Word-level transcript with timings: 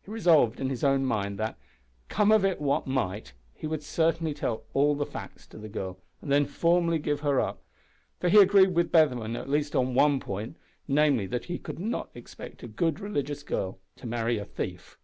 He 0.00 0.10
resolved 0.10 0.60
in 0.60 0.70
his 0.70 0.82
own 0.82 1.04
mind 1.04 1.38
that, 1.38 1.58
come 2.08 2.32
of 2.32 2.42
it 2.42 2.58
what 2.58 2.86
might, 2.86 3.34
he 3.52 3.66
would 3.66 3.82
certainly 3.82 4.32
tell 4.32 4.64
all 4.72 4.94
the 4.94 5.04
facts 5.04 5.46
to 5.48 5.58
the 5.58 5.68
girl, 5.68 5.98
and 6.22 6.32
then 6.32 6.46
formally 6.46 6.98
give 6.98 7.20
her 7.20 7.38
up, 7.38 7.62
for 8.18 8.30
he 8.30 8.38
agreed 8.38 8.74
with 8.74 8.90
Bevan 8.90 9.36
at 9.36 9.46
least 9.50 9.76
on 9.76 9.92
one 9.92 10.20
point, 10.20 10.56
namely, 10.88 11.26
that 11.26 11.44
he 11.44 11.58
could 11.58 11.78
not 11.78 12.08
expect 12.14 12.62
a 12.62 12.66
good 12.66 12.98
religious 12.98 13.42
girl 13.42 13.78
to 13.96 14.06
marry 14.06 14.38
a 14.38 14.46
thief! 14.46 14.96